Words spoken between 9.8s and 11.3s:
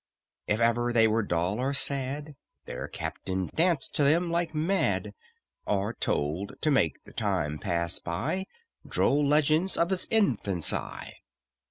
his infancy.